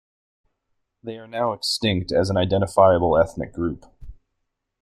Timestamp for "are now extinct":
1.19-2.11